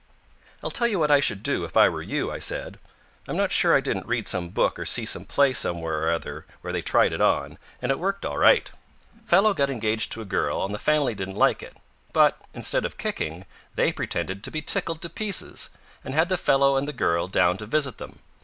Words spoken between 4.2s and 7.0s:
some book or see some play somewhere or other where they